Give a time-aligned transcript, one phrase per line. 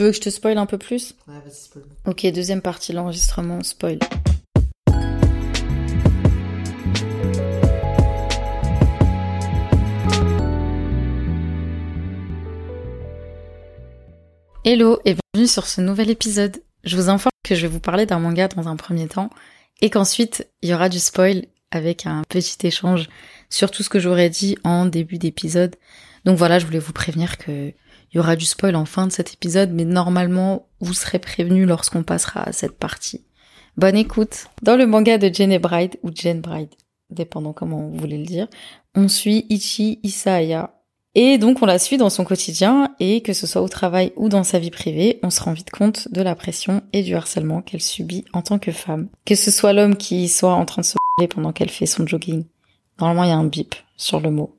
[0.00, 1.84] Tu veux que je te spoil un peu plus Ouais, vas-y, spoil.
[2.06, 3.98] Ok, deuxième partie, l'enregistrement, spoil.
[14.64, 16.62] Hello et bienvenue sur ce nouvel épisode.
[16.82, 19.28] Je vous informe que je vais vous parler d'un manga dans un premier temps
[19.82, 23.10] et qu'ensuite il y aura du spoil avec un petit échange
[23.50, 25.76] sur tout ce que j'aurais dit en début d'épisode.
[26.24, 27.74] Donc voilà, je voulais vous prévenir que
[28.12, 31.66] il y aura du spoil en fin de cet épisode, mais normalement vous serez prévenus
[31.66, 33.22] lorsqu'on passera à cette partie.
[33.76, 34.46] Bonne écoute.
[34.62, 36.74] Dans le manga de Jane Bride ou Jane Bride,
[37.10, 38.48] dépendant comment vous voulez le dire,
[38.94, 40.74] on suit Ichi Isaya,
[41.14, 44.28] et donc on la suit dans son quotidien et que ce soit au travail ou
[44.28, 47.62] dans sa vie privée, on se rend vite compte de la pression et du harcèlement
[47.62, 49.08] qu'elle subit en tant que femme.
[49.24, 50.96] Que ce soit l'homme qui soit en train de se
[51.34, 52.44] pendant qu'elle fait son jogging.
[53.00, 54.56] Normalement il y a un bip sur le mot.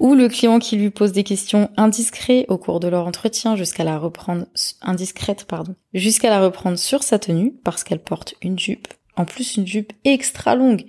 [0.00, 3.84] Ou le client qui lui pose des questions indiscrètes au cours de leur entretien jusqu'à
[3.84, 4.46] la reprendre
[4.82, 8.88] indiscrète pardon, jusqu'à la reprendre sur sa tenue parce qu'elle porte une jupe.
[9.16, 10.84] En plus une jupe extra longue.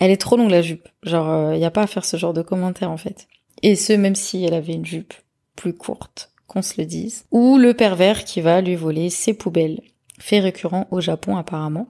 [0.00, 0.88] Elle est trop longue la jupe.
[1.04, 3.28] Genre il euh, y a pas à faire ce genre de commentaire en fait.
[3.62, 5.14] Et ce, même si elle avait une jupe
[5.54, 7.24] plus courte, qu'on se le dise.
[7.30, 9.80] Ou le pervers qui va lui voler ses poubelles.
[10.18, 11.88] Fait récurrent au Japon apparemment.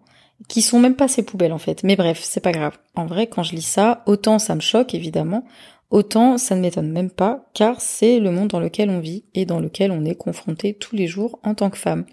[0.48, 1.83] Qui sont même pas ses poubelles en fait.
[1.83, 2.78] Mais bref, c'est pas grave.
[2.95, 5.45] En vrai, quand je lis ça, autant ça me choque évidemment,
[5.91, 9.47] autant ça ne m'étonne même pas, car c'est le monde dans lequel on vit et
[9.47, 12.05] dans lequel on est confronté tous les jours en tant que femme.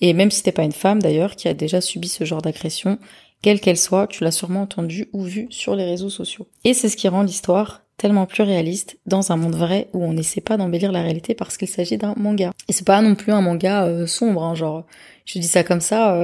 [0.00, 2.98] Et même si t'es pas une femme d'ailleurs qui a déjà subi ce genre d'agression,
[3.42, 6.46] quelle qu'elle soit, tu l'as sûrement entendu ou vu sur les réseaux sociaux.
[6.64, 10.12] Et c'est ce qui rend l'histoire tellement plus réaliste dans un monde vrai où on
[10.12, 12.52] n'essaie pas d'embellir la réalité parce qu'il s'agit d'un manga.
[12.68, 14.84] Et c'est pas non plus un manga euh, sombre, hein, genre
[15.26, 16.16] je dis ça comme ça,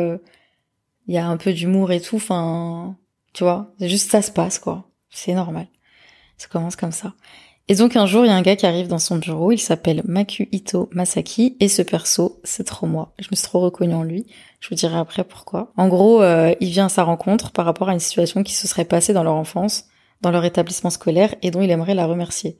[1.10, 2.96] il y a un peu d'humour et tout, enfin
[3.32, 5.66] tu vois, juste ça se passe quoi, c'est normal.
[6.38, 7.14] Ça commence comme ça.
[7.66, 9.58] Et donc un jour il y a un gars qui arrive dans son bureau, il
[9.58, 13.12] s'appelle Maku Ito Masaki et ce perso c'est trop moi.
[13.18, 14.26] Je me suis trop reconnue en lui.
[14.60, 15.72] Je vous dirai après pourquoi.
[15.76, 18.68] En gros, euh, il vient à sa rencontre par rapport à une situation qui se
[18.68, 19.86] serait passée dans leur enfance
[20.20, 22.58] dans leur établissement scolaire et dont il aimerait la remercier.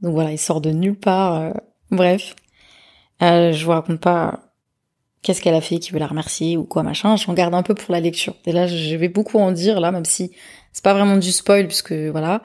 [0.00, 1.34] Donc voilà, il sort de nulle part.
[1.34, 1.52] Euh,
[1.90, 2.34] bref,
[3.22, 4.43] euh, je vous raconte pas
[5.24, 7.16] qu'est-ce qu'elle a fait qui veut la remercier ou quoi machin.
[7.16, 8.36] J'en garde un peu pour la lecture.
[8.46, 10.30] Et là, je vais beaucoup en dire là, même si
[10.72, 12.42] c'est pas vraiment du spoil puisque voilà,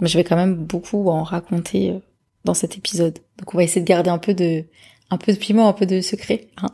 [0.00, 1.98] mais je vais quand même beaucoup en raconter euh,
[2.44, 3.18] dans cet épisode.
[3.38, 4.64] Donc on va essayer de garder un peu de
[5.10, 6.48] un peu de piment, un peu de secret.
[6.58, 6.70] Hein.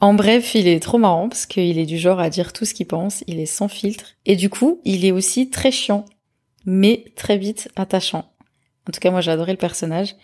[0.00, 2.74] En bref, il est trop marrant parce qu'il est du genre à dire tout ce
[2.74, 6.04] qu'il pense, il est sans filtre et du coup, il est aussi très chiant
[6.68, 8.30] mais très vite attachant.
[8.88, 10.16] En tout cas, moi j'ai adoré le personnage.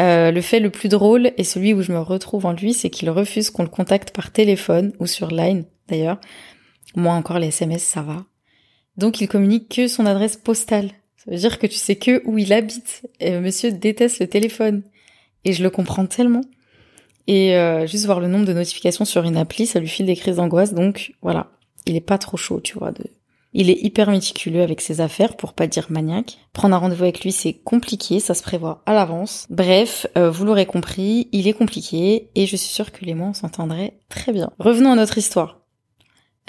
[0.00, 2.90] Euh, le fait le plus drôle et celui où je me retrouve en lui, c'est
[2.90, 6.20] qu'il refuse qu'on le contacte par téléphone ou sur Line d'ailleurs.
[6.96, 8.24] Moi encore les SMS ça va.
[8.96, 10.90] Donc il communique que son adresse postale.
[11.16, 13.08] Ça veut dire que tu sais que où il habite.
[13.20, 14.82] Et monsieur déteste le téléphone.
[15.44, 16.42] Et je le comprends tellement.
[17.26, 20.16] Et euh, juste voir le nombre de notifications sur une appli, ça lui file des
[20.16, 20.74] crises d'angoisse.
[20.74, 21.50] Donc voilà,
[21.86, 23.04] il est pas trop chaud, tu vois, de
[23.54, 26.38] il est hyper méticuleux avec ses affaires, pour pas dire maniaque.
[26.52, 29.46] Prendre un rendez-vous avec lui, c'est compliqué, ça se prévoit à l'avance.
[29.48, 33.32] Bref, euh, vous l'aurez compris, il est compliqué, et je suis sûre que les mots
[33.32, 34.50] s'entendraient très bien.
[34.58, 35.60] Revenons à notre histoire.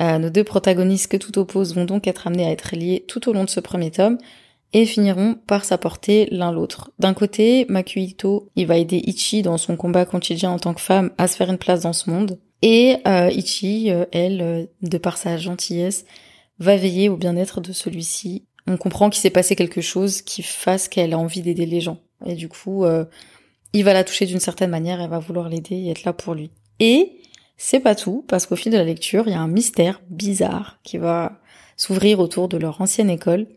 [0.02, 3.30] Euh, nos deux protagonistes que tout oppose vont donc être amenés à être liés tout
[3.30, 4.18] au long de ce premier tome,
[4.74, 6.90] et finiront par s'apporter l'un l'autre.
[6.98, 11.12] D'un côté, Makuito, il va aider Ichi dans son combat quotidien en tant que femme
[11.20, 12.40] à se faire une place dans ce monde.
[12.64, 16.04] Et euh, Ichi, elle, de par sa gentillesse,
[16.60, 18.46] va veiller au bien-être de celui-ci.
[18.68, 22.00] On comprend qu'il s'est passé quelque chose qui fasse qu'elle a envie d'aider les gens.
[22.26, 23.06] Et du coup, euh,
[23.74, 26.34] il va la toucher d'une certaine manière, elle va vouloir l'aider et être là pour
[26.34, 26.50] lui.
[26.80, 27.20] Et
[27.58, 30.80] c'est pas tout, parce qu'au fil de la lecture, il y a un mystère bizarre
[30.84, 31.40] qui va
[31.78, 33.48] s'ouvrir autour de leur ancienne école,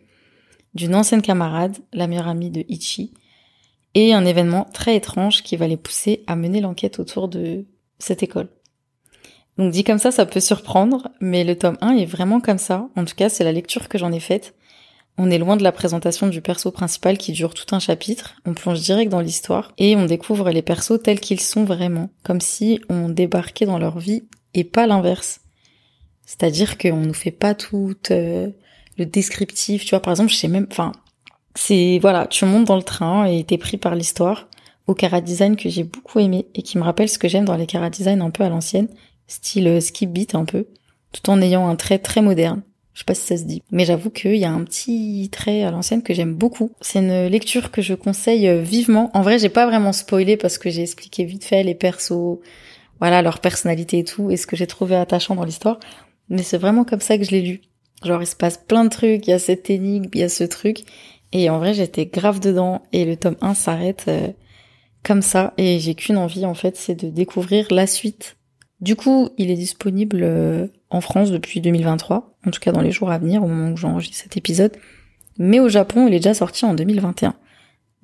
[0.75, 3.15] d'une ancienne camarade, la meilleure amie de Ichi,
[3.94, 7.65] et un événement très étrange qui va les pousser à mener l'enquête autour de
[7.98, 8.48] cette école.
[9.58, 12.88] Donc dit comme ça, ça peut surprendre, mais le tome 1 est vraiment comme ça.
[12.96, 14.54] En tout cas, c'est la lecture que j'en ai faite.
[15.20, 18.54] On est loin de la présentation du perso principal qui dure tout un chapitre, on
[18.54, 22.80] plonge direct dans l'histoire et on découvre les persos tels qu'ils sont vraiment, comme si
[22.88, 24.22] on débarquait dans leur vie
[24.54, 25.41] et pas l'inverse.
[26.24, 28.48] C'est-à-dire qu'on nous fait pas tout euh,
[28.97, 30.92] le descriptif, tu vois, par exemple, je sais même, enfin,
[31.56, 34.47] c'est, voilà, tu montes dans le train et t'es pris par l'histoire
[34.86, 37.56] au cara design que j'ai beaucoup aimé et qui me rappelle ce que j'aime dans
[37.56, 38.88] les cara design un peu à l'ancienne,
[39.28, 40.66] style skip beat un peu,
[41.13, 42.63] tout en ayant un trait très moderne.
[42.95, 43.63] Je sais pas si ça se dit.
[43.71, 46.72] Mais j'avoue qu'il y a un petit trait à l'ancienne que j'aime beaucoup.
[46.80, 49.13] C'est une lecture que je conseille vivement.
[49.15, 52.41] En vrai, j'ai pas vraiment spoilé parce que j'ai expliqué vite fait les persos,
[52.98, 55.78] voilà, leur personnalité et tout, et ce que j'ai trouvé attachant dans l'histoire.
[56.28, 57.60] Mais c'est vraiment comme ça que je l'ai lu.
[58.03, 60.28] Genre, il se passe plein de trucs, il y a cette énigme, il y a
[60.28, 60.81] ce truc.
[61.31, 62.83] Et en vrai, j'étais grave dedans.
[62.92, 64.07] Et le tome 1 s'arrête.
[64.09, 64.28] Euh,
[65.03, 68.36] comme ça et j'ai qu'une envie en fait, c'est de découvrir la suite.
[68.80, 72.92] Du coup, il est disponible euh, en France depuis 2023, en tout cas dans les
[72.92, 74.77] jours à venir au moment où j'enregistre cet épisode.
[75.36, 77.34] Mais au Japon, il est déjà sorti en 2021.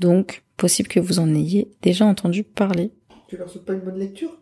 [0.00, 2.90] Donc, possible que vous en ayez déjà entendu parler.
[3.28, 4.36] Tu leur souhaites pas une bonne lecture?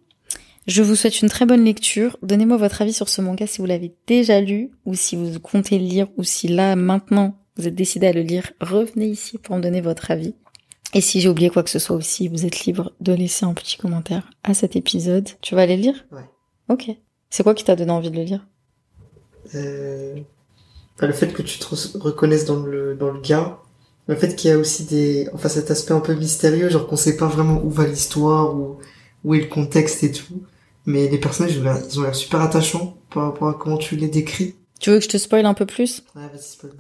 [0.67, 2.17] Je vous souhaite une très bonne lecture.
[2.23, 5.79] Donnez-moi votre avis sur ce manga si vous l'avez déjà lu ou si vous comptez
[5.79, 8.53] le lire ou si là, maintenant, vous êtes décidé à le lire.
[8.61, 10.35] Revenez ici pour me donner votre avis.
[10.95, 13.55] Et si j'ai oublié quoi que ce soit aussi, vous êtes libre de laisser un
[13.55, 15.29] petit commentaire à cet épisode.
[15.41, 16.05] Tu vas aller le lire?
[16.13, 16.29] Ouais.
[16.69, 16.91] Ok.
[17.31, 18.47] C'est quoi qui t'a donné envie de le lire?
[19.55, 20.17] Euh...
[21.01, 23.59] bah, Le fait que tu te re- reconnaisses dans le, dans le gars.
[24.09, 26.97] Le fait qu'il y a aussi des, enfin cet aspect un peu mystérieux, genre qu'on
[26.97, 28.79] sait pas vraiment où va l'histoire, ou
[29.25, 30.43] où est le contexte et tout.
[30.87, 33.77] Mais les personnages, ils ont l'air- ils ont l'air super attachants par rapport à comment
[33.79, 34.57] tu les décris.
[34.81, 36.03] Tu veux que je te spoil un peu plus?
[36.17, 36.73] Ouais, vas-y, spoil.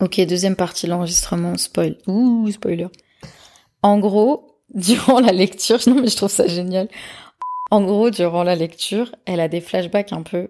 [0.00, 1.96] Ok, deuxième partie, l'enregistrement, spoil.
[2.08, 2.88] Ouh, spoiler.
[3.82, 6.88] En gros, durant la lecture, non mais je trouve ça génial.
[7.70, 10.48] En gros, durant la lecture, elle a des flashbacks un peu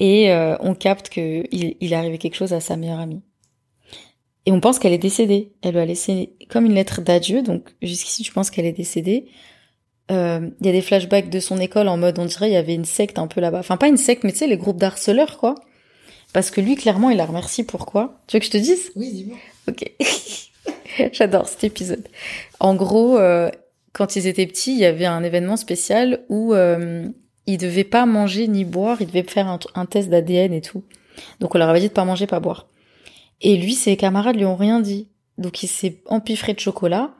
[0.00, 3.22] et euh, on capte que il, arrivé quelque chose à sa meilleure amie.
[4.46, 5.52] Et on pense qu'elle est décédée.
[5.62, 9.26] Elle lui a laissé comme une lettre d'adieu, donc jusqu'ici tu penses qu'elle est décédée.
[10.10, 12.56] Euh, Il y a des flashbacks de son école en mode on dirait il y
[12.56, 13.60] avait une secte un peu là-bas.
[13.60, 15.54] Enfin pas une secte mais tu sais les groupes d'harceleurs quoi.
[16.32, 18.22] Parce que lui clairement il la remercie pourquoi?
[18.26, 18.90] Tu veux que je te dise?
[18.96, 19.36] Oui, dis-moi.
[19.68, 19.84] Ok.
[21.12, 22.06] J'adore cet épisode.
[22.58, 23.50] En gros, euh,
[23.92, 27.06] quand ils étaient petits, il y avait un événement spécial où euh,
[27.46, 30.84] ils devaient pas manger ni boire, ils devaient faire un, test d'ADN et tout.
[31.40, 32.68] Donc on leur avait dit de pas manger, pas boire.
[33.40, 35.08] Et lui, ses camarades lui ont rien dit.
[35.38, 37.14] Donc il s'est empiffré de chocolat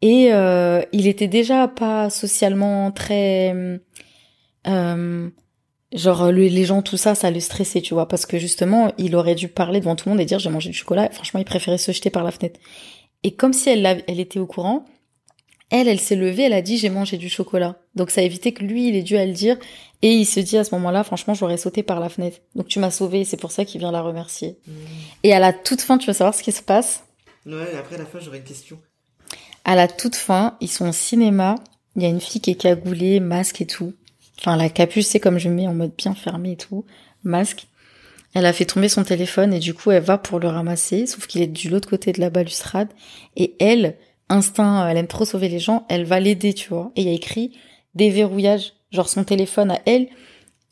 [0.00, 3.78] et euh, il était déjà pas socialement très
[4.66, 5.28] euh,
[5.92, 9.16] genre le- les gens tout ça ça le stressait tu vois parce que justement il
[9.16, 11.08] aurait dû parler devant tout le monde et dire j'ai mangé du chocolat.
[11.10, 12.60] Franchement il préférait se jeter par la fenêtre.
[13.24, 14.84] Et comme si elle, elle était au courant
[15.70, 17.76] elle elle s'est levée elle a dit j'ai mangé du chocolat.
[17.94, 19.56] Donc ça a évité que lui il ait dû à le dire.
[20.02, 22.38] Et il se dit à ce moment-là franchement j'aurais sauté par la fenêtre.
[22.54, 24.58] Donc tu m'as sauvé et c'est pour ça qu'il vient la remercier.
[25.22, 27.04] Et à la toute fin tu veux savoir ce qui se passe?
[27.46, 28.78] Ouais, après à la fin, j'aurais une question.
[29.64, 31.54] à la toute fin, ils sont au cinéma.
[31.96, 33.94] Il y a une fille qui est cagoulée, masque et tout.
[34.38, 36.84] Enfin, la capuche, c'est comme je mets en mode bien fermé et tout.
[37.24, 37.66] Masque.
[38.34, 41.26] Elle a fait tomber son téléphone et du coup, elle va pour le ramasser, sauf
[41.26, 42.88] qu'il est de l'autre côté de la balustrade.
[43.36, 43.96] Et elle,
[44.28, 46.92] instinct, elle aime trop sauver les gens, elle va l'aider, tu vois.
[46.94, 47.52] Et il y a écrit
[47.94, 48.74] déverrouillage.
[48.92, 50.08] Genre son téléphone à elle,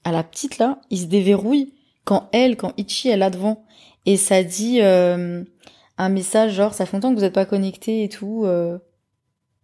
[0.04, 1.72] à la petite là, il se déverrouille
[2.04, 3.64] quand elle, quand Ichi est là devant.
[4.06, 5.42] Et ça dit euh,
[5.98, 8.44] un message genre ça fait longtemps que vous êtes pas connectés et tout.
[8.46, 8.78] euh.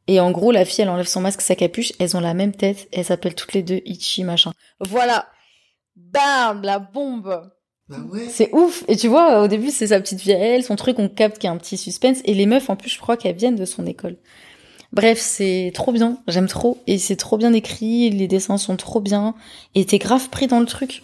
[0.09, 2.53] Et en gros, la fille, elle enlève son masque, sa capuche, elles ont la même
[2.53, 4.53] tête, elles s'appellent toutes les deux Ichi machin.
[4.81, 5.29] Voilà.
[5.97, 7.51] Bam, la bombe.
[7.89, 8.29] Bah ouais.
[8.29, 8.85] C'est ouf.
[8.89, 11.39] Et tu vois, au début, c'est sa petite vie à elle, son truc, on capte
[11.39, 12.19] qu'il y a un petit suspense.
[12.25, 14.17] Et les meufs, en plus, je crois qu'elles viennent de son école.
[14.93, 16.19] Bref, c'est trop bien.
[16.29, 16.83] J'aime trop.
[16.87, 18.11] Et c'est trop bien écrit.
[18.11, 19.35] Les dessins sont trop bien.
[19.75, 21.01] Et t'es grave pris dans le truc.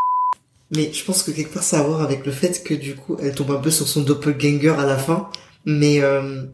[0.70, 2.94] Mais je pense que quelque part ça a à voir avec le fait que du
[2.94, 5.30] coup elle tombe un peu sur son doppelganger à la fin.
[5.64, 6.44] Mais euh,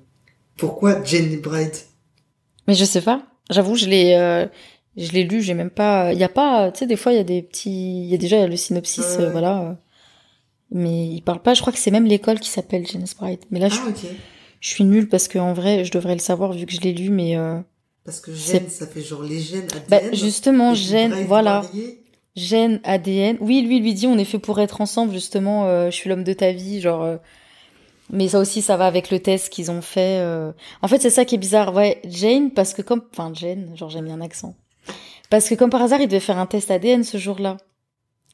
[0.56, 1.88] pourquoi Jenny Bright
[2.68, 3.22] Mais je sais pas.
[3.50, 4.46] J'avoue, je l'ai, euh,
[4.96, 5.42] je l'ai lu.
[5.42, 6.12] J'ai même pas.
[6.12, 6.70] Il y a pas.
[6.72, 8.04] Tu sais, des fois, il y a des petits.
[8.04, 9.24] Il y a déjà le synopsis, Ouais.
[9.24, 9.60] euh, voilà.
[9.62, 9.72] euh.
[10.70, 11.54] Mais il parle pas.
[11.54, 13.42] Je crois que c'est même l'école qui s'appelle Janice Bright.
[13.50, 14.10] Mais là, je, Ah ok.
[14.60, 16.92] je suis nulle parce que en vrai, je devrais le savoir vu que je l'ai
[16.92, 17.10] lu.
[17.10, 17.60] Mais euh,
[18.04, 19.82] Parce que gène, ça fait genre les gènes ADN.
[19.88, 21.62] bah, justement, gène, voilà.
[22.34, 23.36] Gène, ADN.
[23.40, 26.08] Oui, lui, il lui dit, on est fait pour être ensemble, justement, euh, je suis
[26.08, 27.18] l'homme de ta vie, genre.
[28.10, 30.18] Mais ça aussi, ça va avec le test qu'ils ont fait.
[30.20, 30.52] euh.
[30.82, 31.74] En fait, c'est ça qui est bizarre.
[31.74, 33.02] Ouais, Jane, parce que comme...
[33.12, 34.54] Enfin, Jane, genre j'ai mis un accent.
[35.30, 37.56] Parce que comme par hasard, ils devaient faire un test ADN ce jour-là.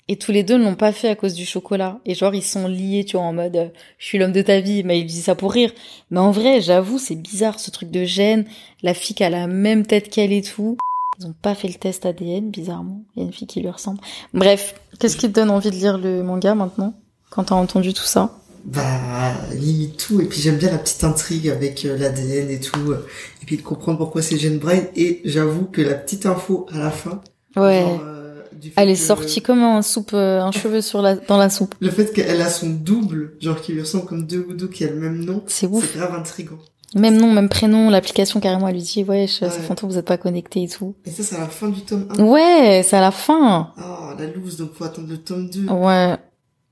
[0.08, 2.00] Et tous les deux ne l'ont pas fait à cause du chocolat.
[2.04, 4.82] Et genre, ils sont liés, tu vois, en mode, je suis l'homme de ta vie,
[4.82, 5.72] mais il dit ça pour rire.
[6.10, 8.44] Mais en vrai, j'avoue, c'est bizarre, ce truc de gène.
[8.82, 10.76] La fille qui a la même tête qu'elle et tout.
[11.20, 13.02] Ils ont pas fait le test ADN, bizarrement.
[13.14, 14.00] Il y a une fille qui lui ressemble.
[14.34, 16.94] Bref, qu'est-ce qui te donne envie de lire le manga maintenant
[17.30, 18.39] Quand t'as entendu tout ça?
[18.64, 20.20] Bah limite tout.
[20.20, 22.90] Et puis j'aime bien la petite intrigue avec euh, l'ADN et tout.
[22.92, 23.06] euh,
[23.42, 24.90] Et puis de comprendre pourquoi c'est Jane Bright.
[24.96, 27.20] Et j'avoue que la petite info à la fin.
[27.56, 27.80] Ouais.
[27.80, 31.36] genre, euh, du fait Elle est sortie comme un soupe, un cheveu sur la, dans
[31.38, 31.74] la soupe.
[31.80, 34.88] Le fait qu'elle a son double, genre qui lui ressemble comme deux d'eau, qui a
[34.88, 35.90] le même nom, C'est ouf.
[35.92, 36.58] c'est grave intriguant.
[36.96, 39.74] Même nom, même prénom, l'application carrément elle lui dit ouais, ça Ouais.
[39.76, 40.96] que vous êtes pas connectés et tout.
[41.06, 42.24] Et ça, c'est à la fin du tome 1.
[42.24, 43.72] Ouais, c'est à la fin.
[43.78, 45.66] Ah, la loose, donc faut attendre le tome 2.
[45.68, 46.16] Ouais.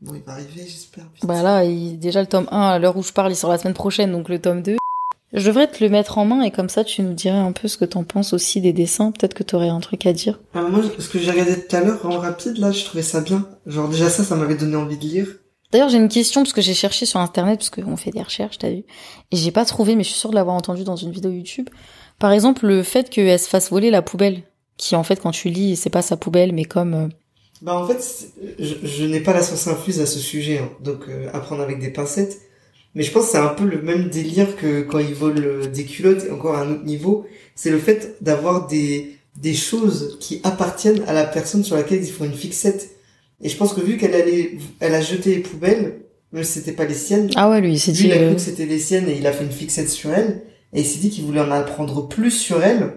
[0.00, 1.04] Bon, il va arriver, j'espère.
[1.24, 3.58] Bah là, il, déjà le tome 1, à l'heure où je parle, il sort la
[3.58, 4.76] semaine prochaine, donc le tome 2.
[5.32, 7.68] Je devrais te le mettre en main et comme ça tu nous dirais un peu
[7.68, 9.12] ce que t'en penses aussi des dessins.
[9.12, 10.40] Peut-être que t'aurais un truc à dire.
[10.54, 13.20] Ah, moi, ce que j'ai regardé tout à l'heure, en rapide, là, je trouvais ça
[13.20, 13.46] bien.
[13.66, 15.26] Genre, déjà ça, ça m'avait donné envie de lire.
[15.70, 18.56] D'ailleurs, j'ai une question parce que j'ai cherché sur internet parce qu'on fait des recherches,
[18.56, 18.84] t'as vu,
[19.30, 21.68] et j'ai pas trouvé, mais je suis sûre de l'avoir entendu dans une vidéo YouTube.
[22.18, 24.44] Par exemple, le fait qu'elle se fasse voler la poubelle,
[24.78, 27.10] qui en fait, quand tu lis, c'est pas sa poubelle, mais comme...
[27.62, 31.08] Bah en fait, je, je n'ai pas la science infuse à ce sujet, hein, donc
[31.08, 32.40] euh, à prendre avec des pincettes.
[32.94, 35.66] Mais je pense que c'est un peu le même délire que quand ils volent euh,
[35.66, 37.26] des culottes, et encore à un autre niveau.
[37.54, 42.10] C'est le fait d'avoir des, des choses qui appartiennent à la personne sur laquelle ils
[42.10, 42.90] font une fixette.
[43.40, 46.00] Et je pense que vu qu'elle allait, elle a jeté les poubelles,
[46.32, 48.04] même si c'était pas les siennes, Ah ouais, lui, il s'est dit...
[48.04, 50.10] il a cru euh, que c'était les siennes et il a fait une fixette sur
[50.10, 50.42] elle.
[50.72, 52.94] Et il s'est dit qu'il voulait en apprendre plus sur elle.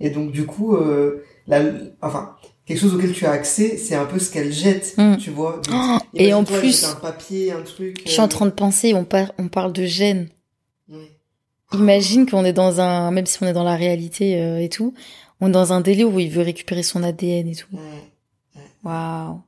[0.00, 1.62] Et donc du coup, euh, la,
[2.00, 2.36] enfin,
[2.70, 5.16] quelque chose auquel tu as accès, c'est un peu ce qu'elle jette, Mm.
[5.18, 5.60] tu vois.
[5.64, 8.00] Donc, Oh, et en plus- un papier, un truc.
[8.06, 10.28] Je suis en train de penser, on, par- on parle de de.
[11.72, 13.10] Imagine qu'on est dans un...
[13.12, 14.92] Même si on est dans la réalité euh, et tout,
[15.40, 17.68] on est dans un délire où il veut récupérer son ADN et tout.
[18.82, 19.40] Waouh.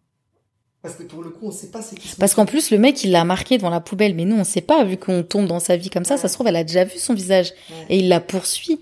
[0.82, 2.14] Parce que pour le coup, on sait pas c'est qui.
[2.16, 4.14] Parce qu'en plus, le mec, il l'a marqué devant la poubelle.
[4.14, 6.16] Mais nous, on sait pas, vu qu'on tombe dans sa vie comme ça.
[6.16, 7.52] Ça se trouve, elle a déjà vu son visage.
[7.70, 7.86] Ouais.
[7.88, 8.80] Et il la poursuit.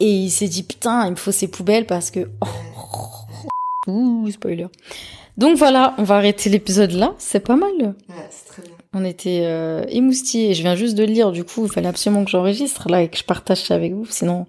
[0.00, 2.28] Et il s'est dit, putain, il me faut ces poubelles parce que...
[3.86, 4.66] Ouh, spoiler.
[5.36, 7.14] Donc voilà, on va arrêter l'épisode là.
[7.18, 7.72] C'est pas mal.
[7.78, 8.72] Ouais, c'est très bien.
[8.92, 10.54] On était euh, émoustillés.
[10.54, 13.08] Je viens juste de le lire, du coup, il fallait absolument que j'enregistre là et
[13.08, 14.06] que je partage ça avec vous.
[14.06, 14.46] Sinon,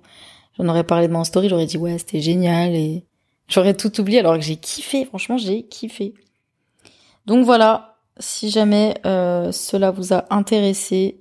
[0.58, 3.04] j'en aurais parlé de mon story, j'aurais dit ouais, c'était génial et
[3.48, 5.06] j'aurais tout oublié alors que j'ai kiffé.
[5.06, 6.14] Franchement, j'ai kiffé.
[7.26, 11.20] Donc voilà, si jamais euh, cela vous a intéressé,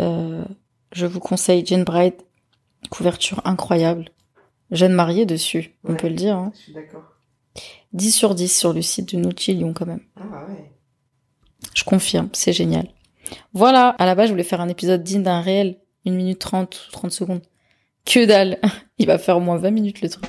[0.00, 0.44] euh,
[0.92, 2.16] je vous conseille Jane Bride,
[2.90, 4.10] couverture incroyable.
[4.72, 6.34] Jeune mariée dessus, on peut le dire.
[6.34, 6.50] Hein.
[6.54, 7.04] Je suis d'accord.
[7.92, 10.00] 10 sur 10 sur le site de Naughty Lyon quand même.
[10.16, 10.72] Ah ouais.
[11.74, 12.88] Je confirme, c'est génial.
[13.52, 16.88] Voilà, à la base, je voulais faire un épisode digne d'un réel, 1 minute 30,
[16.90, 17.42] 30 secondes.
[18.06, 18.58] Que dalle
[18.98, 20.24] Il va faire au moins 20 minutes le truc.